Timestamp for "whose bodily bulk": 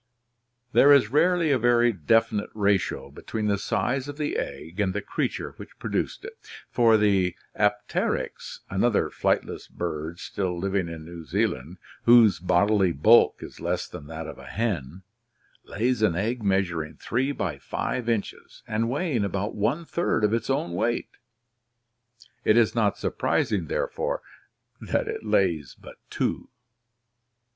12.05-13.43